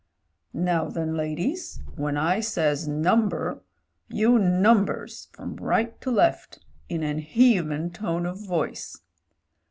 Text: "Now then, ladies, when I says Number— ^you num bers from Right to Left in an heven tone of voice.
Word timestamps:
"Now 0.55 0.89
then, 0.89 1.15
ladies, 1.15 1.79
when 1.95 2.17
I 2.17 2.39
says 2.39 2.87
Number— 2.87 3.61
^you 4.21 4.41
num 4.41 4.83
bers 4.83 5.27
from 5.31 5.57
Right 5.57 6.01
to 6.01 6.09
Left 6.09 6.57
in 6.89 7.03
an 7.03 7.19
heven 7.19 7.91
tone 7.91 8.25
of 8.25 8.39
voice. 8.43 8.99